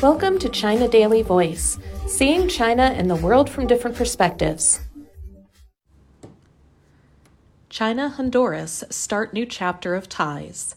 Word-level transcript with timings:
Welcome 0.00 0.38
to 0.38 0.48
China 0.48 0.86
Daily 0.86 1.22
Voice, 1.22 1.76
seeing 2.06 2.46
China 2.46 2.84
and 2.84 3.10
the 3.10 3.16
world 3.16 3.50
from 3.50 3.66
different 3.66 3.96
perspectives. 3.96 4.78
China 7.68 8.08
Honduras 8.08 8.84
start 8.90 9.34
new 9.34 9.44
chapter 9.44 9.96
of 9.96 10.08
ties. 10.08 10.76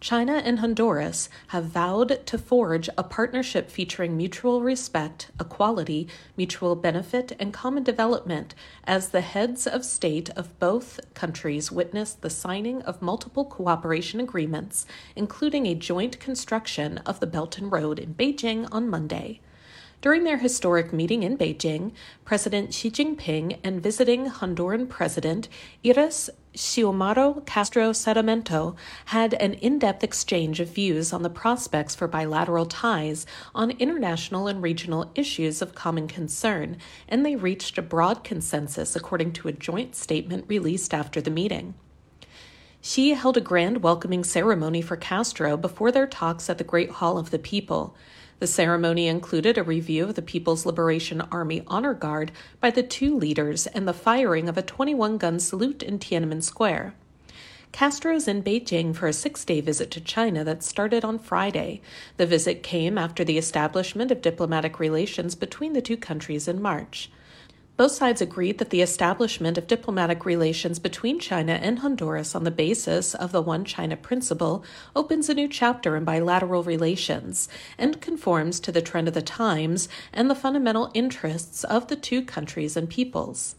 China 0.00 0.40
and 0.42 0.60
Honduras 0.60 1.28
have 1.48 1.66
vowed 1.66 2.24
to 2.24 2.38
forge 2.38 2.88
a 2.96 3.04
partnership 3.04 3.70
featuring 3.70 4.16
mutual 4.16 4.62
respect, 4.62 5.30
equality, 5.38 6.08
mutual 6.38 6.74
benefit, 6.74 7.32
and 7.38 7.52
common 7.52 7.82
development 7.82 8.54
as 8.84 9.10
the 9.10 9.20
heads 9.20 9.66
of 9.66 9.84
state 9.84 10.30
of 10.30 10.58
both 10.58 11.00
countries 11.12 11.70
witness 11.70 12.14
the 12.14 12.30
signing 12.30 12.80
of 12.82 13.02
multiple 13.02 13.44
cooperation 13.44 14.20
agreements, 14.20 14.86
including 15.14 15.66
a 15.66 15.74
joint 15.74 16.18
construction 16.18 16.96
of 17.04 17.20
the 17.20 17.26
Belt 17.26 17.58
and 17.58 17.70
Road 17.70 17.98
in 17.98 18.14
Beijing 18.14 18.66
on 18.72 18.88
Monday. 18.88 19.40
During 20.00 20.24
their 20.24 20.38
historic 20.38 20.94
meeting 20.94 21.22
in 21.22 21.36
Beijing, 21.36 21.92
President 22.24 22.72
Xi 22.72 22.90
Jinping 22.90 23.58
and 23.62 23.82
visiting 23.82 24.30
Honduran 24.30 24.88
President 24.88 25.46
Iris 25.84 26.30
Xiomara 26.54 27.46
Castro 27.46 27.92
Sarmiento 27.92 28.74
had 29.06 29.34
an 29.34 29.54
in 29.54 29.78
depth 29.78 30.02
exchange 30.02 30.58
of 30.58 30.68
views 30.68 31.12
on 31.12 31.22
the 31.22 31.30
prospects 31.30 31.94
for 31.94 32.08
bilateral 32.08 32.66
ties 32.66 33.24
on 33.54 33.70
international 33.72 34.48
and 34.48 34.60
regional 34.60 35.12
issues 35.14 35.62
of 35.62 35.76
common 35.76 36.08
concern, 36.08 36.76
and 37.08 37.24
they 37.24 37.36
reached 37.36 37.78
a 37.78 37.82
broad 37.82 38.24
consensus 38.24 38.96
according 38.96 39.32
to 39.34 39.46
a 39.46 39.52
joint 39.52 39.94
statement 39.94 40.44
released 40.48 40.92
after 40.92 41.20
the 41.20 41.30
meeting. 41.30 41.74
Xi 42.82 43.10
held 43.10 43.36
a 43.36 43.42
grand 43.42 43.82
welcoming 43.84 44.24
ceremony 44.24 44.82
for 44.82 44.96
Castro 44.96 45.56
before 45.56 45.92
their 45.92 46.06
talks 46.06 46.50
at 46.50 46.58
the 46.58 46.64
Great 46.64 46.90
Hall 46.90 47.16
of 47.16 47.30
the 47.30 47.38
People. 47.38 47.94
The 48.40 48.46
ceremony 48.46 49.06
included 49.06 49.58
a 49.58 49.62
review 49.62 50.04
of 50.04 50.14
the 50.14 50.22
People's 50.22 50.64
Liberation 50.64 51.20
Army 51.30 51.62
Honor 51.66 51.92
Guard 51.92 52.32
by 52.58 52.70
the 52.70 52.82
two 52.82 53.14
leaders 53.14 53.66
and 53.66 53.86
the 53.86 53.92
firing 53.92 54.48
of 54.48 54.56
a 54.56 54.62
21 54.62 55.18
gun 55.18 55.38
salute 55.38 55.82
in 55.82 55.98
Tiananmen 55.98 56.42
Square. 56.42 56.94
Castro 57.70 58.14
is 58.14 58.26
in 58.26 58.42
Beijing 58.42 58.96
for 58.96 59.06
a 59.06 59.12
six 59.12 59.44
day 59.44 59.60
visit 59.60 59.90
to 59.90 60.00
China 60.00 60.42
that 60.42 60.62
started 60.62 61.04
on 61.04 61.18
Friday. 61.18 61.82
The 62.16 62.24
visit 62.24 62.62
came 62.62 62.96
after 62.96 63.24
the 63.24 63.36
establishment 63.36 64.10
of 64.10 64.22
diplomatic 64.22 64.80
relations 64.80 65.34
between 65.34 65.74
the 65.74 65.82
two 65.82 65.98
countries 65.98 66.48
in 66.48 66.62
March. 66.62 67.10
Both 67.80 67.92
sides 67.92 68.20
agreed 68.20 68.58
that 68.58 68.68
the 68.68 68.82
establishment 68.82 69.56
of 69.56 69.66
diplomatic 69.66 70.26
relations 70.26 70.78
between 70.78 71.18
China 71.18 71.52
and 71.52 71.78
Honduras 71.78 72.34
on 72.34 72.44
the 72.44 72.50
basis 72.50 73.14
of 73.14 73.32
the 73.32 73.40
One 73.40 73.64
China 73.64 73.96
principle 73.96 74.62
opens 74.94 75.30
a 75.30 75.34
new 75.34 75.48
chapter 75.48 75.96
in 75.96 76.04
bilateral 76.04 76.62
relations 76.62 77.48
and 77.78 77.98
conforms 78.02 78.60
to 78.60 78.70
the 78.70 78.82
trend 78.82 79.08
of 79.08 79.14
the 79.14 79.22
times 79.22 79.88
and 80.12 80.28
the 80.28 80.34
fundamental 80.34 80.90
interests 80.92 81.64
of 81.64 81.88
the 81.88 81.96
two 81.96 82.20
countries 82.20 82.76
and 82.76 82.90
peoples. 82.90 83.54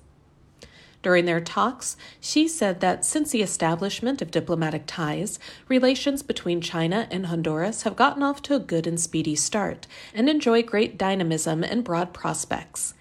During 1.02 1.25
their 1.25 1.41
talks, 1.41 1.97
Xi 2.19 2.47
said 2.47 2.80
that 2.80 3.03
since 3.03 3.31
the 3.31 3.41
establishment 3.41 4.22
of 4.22 4.30
diplomatic 4.30 4.83
ties, 4.85 5.39
relations 5.67 6.22
between 6.22 6.61
China 6.61 7.08
and 7.09 7.25
Honduras 7.25 7.81
have 7.81 7.95
gotten 7.95 8.22
off 8.22 8.44
to 8.44 8.53
a 8.53 8.59
good 8.59 8.85
and 8.85 9.00
speedy 9.00 9.35
start 9.35 9.88
and 10.13 10.30
enjoy 10.30 10.61
great 10.61 10.95
dynamism 10.95 11.63
and 11.63 11.83
broad 11.83 12.13
prospects. 12.13 12.94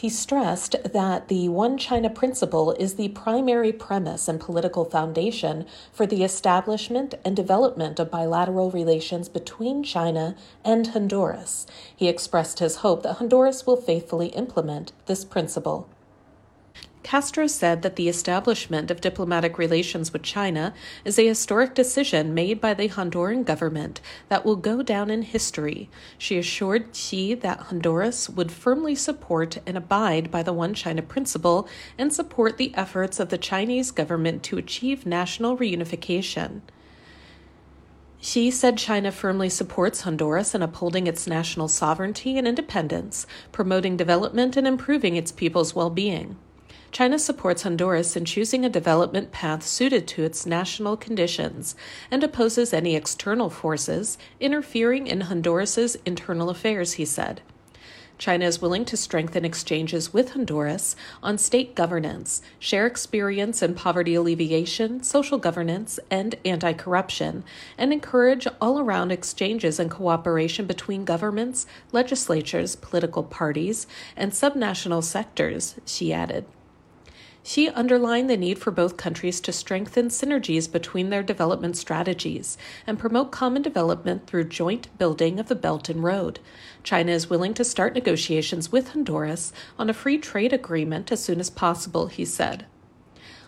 He 0.00 0.08
stressed 0.08 0.76
that 0.82 1.28
the 1.28 1.50
One 1.50 1.76
China 1.76 2.08
principle 2.08 2.72
is 2.72 2.94
the 2.94 3.10
primary 3.10 3.70
premise 3.70 4.28
and 4.28 4.40
political 4.40 4.86
foundation 4.86 5.66
for 5.92 6.06
the 6.06 6.24
establishment 6.24 7.16
and 7.22 7.36
development 7.36 8.00
of 8.00 8.10
bilateral 8.10 8.70
relations 8.70 9.28
between 9.28 9.82
China 9.82 10.36
and 10.64 10.86
Honduras. 10.86 11.66
He 11.94 12.08
expressed 12.08 12.60
his 12.60 12.76
hope 12.76 13.02
that 13.02 13.16
Honduras 13.16 13.66
will 13.66 13.76
faithfully 13.76 14.28
implement 14.28 14.92
this 15.04 15.22
principle. 15.22 15.86
Castro 17.02 17.46
said 17.46 17.80
that 17.80 17.96
the 17.96 18.08
establishment 18.08 18.90
of 18.90 19.00
diplomatic 19.00 19.56
relations 19.56 20.12
with 20.12 20.22
China 20.22 20.74
is 21.04 21.18
a 21.18 21.26
historic 21.26 21.74
decision 21.74 22.34
made 22.34 22.60
by 22.60 22.74
the 22.74 22.90
Honduran 22.90 23.44
government 23.44 24.02
that 24.28 24.44
will 24.44 24.56
go 24.56 24.82
down 24.82 25.10
in 25.10 25.22
history. 25.22 25.88
She 26.18 26.36
assured 26.36 26.94
Xi 26.94 27.32
that 27.34 27.60
Honduras 27.60 28.28
would 28.28 28.52
firmly 28.52 28.94
support 28.94 29.58
and 29.66 29.78
abide 29.78 30.30
by 30.30 30.42
the 30.42 30.52
One 30.52 30.74
China 30.74 31.00
principle 31.00 31.66
and 31.96 32.12
support 32.12 32.58
the 32.58 32.74
efforts 32.74 33.18
of 33.18 33.30
the 33.30 33.38
Chinese 33.38 33.90
government 33.90 34.42
to 34.44 34.58
achieve 34.58 35.06
national 35.06 35.56
reunification. 35.56 36.60
Xi 38.20 38.50
said 38.50 38.76
China 38.76 39.10
firmly 39.10 39.48
supports 39.48 40.02
Honduras 40.02 40.54
in 40.54 40.62
upholding 40.62 41.06
its 41.06 41.26
national 41.26 41.68
sovereignty 41.68 42.36
and 42.36 42.46
independence, 42.46 43.26
promoting 43.52 43.96
development 43.96 44.58
and 44.58 44.66
improving 44.66 45.16
its 45.16 45.32
people's 45.32 45.74
well 45.74 45.88
being. 45.88 46.36
China 46.92 47.20
supports 47.20 47.62
Honduras 47.62 48.16
in 48.16 48.24
choosing 48.24 48.64
a 48.64 48.68
development 48.68 49.30
path 49.30 49.62
suited 49.62 50.08
to 50.08 50.24
its 50.24 50.44
national 50.44 50.96
conditions 50.96 51.76
and 52.10 52.24
opposes 52.24 52.72
any 52.72 52.96
external 52.96 53.48
forces 53.48 54.18
interfering 54.40 55.06
in 55.06 55.22
Honduras's 55.22 55.96
internal 56.04 56.50
affairs, 56.50 56.94
he 56.94 57.04
said. 57.04 57.42
China 58.18 58.44
is 58.44 58.60
willing 58.60 58.84
to 58.84 58.98
strengthen 58.98 59.46
exchanges 59.46 60.12
with 60.12 60.32
Honduras 60.32 60.94
on 61.22 61.38
state 61.38 61.74
governance, 61.74 62.42
share 62.58 62.86
experience 62.86 63.62
in 63.62 63.74
poverty 63.74 64.14
alleviation, 64.14 65.02
social 65.02 65.38
governance, 65.38 65.98
and 66.10 66.34
anti 66.44 66.74
corruption, 66.74 67.44
and 67.78 67.94
encourage 67.94 68.46
all 68.60 68.78
around 68.78 69.10
exchanges 69.10 69.78
and 69.78 69.90
cooperation 69.90 70.66
between 70.66 71.06
governments, 71.06 71.66
legislatures, 71.92 72.76
political 72.76 73.22
parties, 73.22 73.86
and 74.16 74.32
subnational 74.32 75.02
sectors, 75.02 75.76
Xi 75.86 76.12
added. 76.12 76.44
Xi 77.42 77.70
underlined 77.70 78.28
the 78.28 78.36
need 78.36 78.58
for 78.58 78.70
both 78.70 78.98
countries 78.98 79.40
to 79.40 79.50
strengthen 79.50 80.08
synergies 80.08 80.70
between 80.70 81.08
their 81.08 81.22
development 81.22 81.76
strategies 81.76 82.58
and 82.86 82.98
promote 82.98 83.32
common 83.32 83.62
development 83.62 84.26
through 84.26 84.44
joint 84.44 84.86
building 84.98 85.40
of 85.40 85.48
the 85.48 85.54
Belt 85.54 85.88
and 85.88 86.04
Road. 86.04 86.38
China 86.82 87.12
is 87.12 87.30
willing 87.30 87.54
to 87.54 87.64
start 87.64 87.94
negotiations 87.94 88.70
with 88.70 88.90
Honduras 88.90 89.54
on 89.78 89.88
a 89.88 89.94
free 89.94 90.18
trade 90.18 90.52
agreement 90.52 91.10
as 91.10 91.24
soon 91.24 91.40
as 91.40 91.48
possible, 91.48 92.08
he 92.08 92.26
said. 92.26 92.66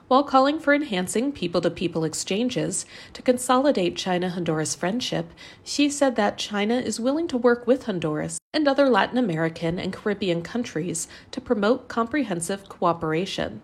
While 0.08 0.24
calling 0.24 0.58
for 0.58 0.74
enhancing 0.74 1.30
people 1.30 1.60
to 1.60 1.70
people 1.70 2.04
exchanges 2.04 2.86
to 3.12 3.22
consolidate 3.22 3.96
China 3.96 4.30
Honduras 4.30 4.74
friendship, 4.74 5.30
Xi 5.64 5.90
said 5.90 6.16
that 6.16 6.38
China 6.38 6.74
is 6.74 6.98
willing 6.98 7.28
to 7.28 7.38
work 7.38 7.66
with 7.66 7.84
Honduras 7.84 8.38
and 8.54 8.66
other 8.66 8.88
Latin 8.88 9.18
American 9.18 9.78
and 9.78 9.92
Caribbean 9.92 10.42
countries 10.42 11.08
to 11.30 11.40
promote 11.40 11.88
comprehensive 11.88 12.68
cooperation. 12.68 13.60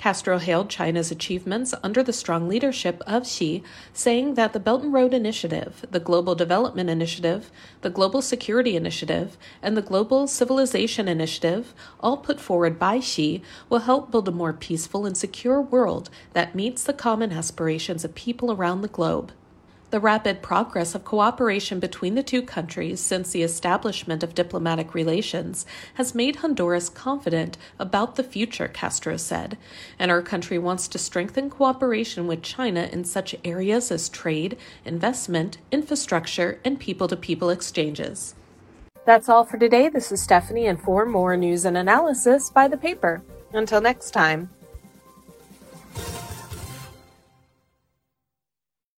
Castro 0.00 0.38
hailed 0.38 0.70
China's 0.70 1.10
achievements 1.10 1.74
under 1.82 2.02
the 2.02 2.14
strong 2.14 2.48
leadership 2.48 3.02
of 3.06 3.26
Xi, 3.26 3.62
saying 3.92 4.32
that 4.32 4.54
the 4.54 4.58
Belt 4.58 4.82
and 4.82 4.94
Road 4.94 5.12
Initiative, 5.12 5.84
the 5.90 6.00
Global 6.00 6.34
Development 6.34 6.88
Initiative, 6.88 7.50
the 7.82 7.90
Global 7.90 8.22
Security 8.22 8.76
Initiative, 8.76 9.36
and 9.60 9.76
the 9.76 9.82
Global 9.82 10.26
Civilization 10.26 11.06
Initiative, 11.06 11.74
all 12.00 12.16
put 12.16 12.40
forward 12.40 12.78
by 12.78 12.98
Xi, 12.98 13.42
will 13.68 13.80
help 13.80 14.10
build 14.10 14.26
a 14.26 14.32
more 14.32 14.54
peaceful 14.54 15.04
and 15.04 15.18
secure 15.18 15.60
world 15.60 16.08
that 16.32 16.54
meets 16.54 16.82
the 16.82 16.94
common 16.94 17.30
aspirations 17.30 18.02
of 18.02 18.14
people 18.14 18.50
around 18.50 18.80
the 18.80 18.88
globe. 18.88 19.32
The 19.90 19.98
rapid 19.98 20.40
progress 20.40 20.94
of 20.94 21.04
cooperation 21.04 21.80
between 21.80 22.14
the 22.14 22.22
two 22.22 22.42
countries 22.42 23.00
since 23.00 23.32
the 23.32 23.42
establishment 23.42 24.22
of 24.22 24.36
diplomatic 24.36 24.94
relations 24.94 25.66
has 25.94 26.14
made 26.14 26.36
Honduras 26.36 26.88
confident 26.88 27.58
about 27.76 28.14
the 28.14 28.22
future, 28.22 28.68
Castro 28.68 29.16
said, 29.16 29.58
and 29.98 30.08
our 30.12 30.22
country 30.22 30.58
wants 30.58 30.86
to 30.88 30.98
strengthen 30.98 31.50
cooperation 31.50 32.28
with 32.28 32.40
China 32.40 32.88
in 32.92 33.02
such 33.02 33.34
areas 33.44 33.90
as 33.90 34.08
trade, 34.08 34.56
investment, 34.84 35.58
infrastructure, 35.72 36.60
and 36.64 36.78
people 36.78 37.08
to 37.08 37.16
people 37.16 37.50
exchanges. 37.50 38.36
That's 39.06 39.28
all 39.28 39.44
for 39.44 39.58
today. 39.58 39.88
This 39.88 40.12
is 40.12 40.22
Stephanie, 40.22 40.68
and 40.68 40.80
for 40.80 41.04
more 41.04 41.36
news 41.36 41.64
and 41.64 41.76
analysis, 41.76 42.48
buy 42.48 42.68
the 42.68 42.76
paper. 42.76 43.22
Until 43.52 43.80
next 43.80 44.12
time. 44.12 44.50